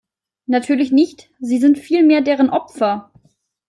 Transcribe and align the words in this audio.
Natürlich 0.47 0.91
nicht, 0.91 1.29
sie 1.39 1.59
sind 1.59 1.77
vielmehr 1.77 2.21
deren 2.21 2.49
Opfer. 2.49 3.11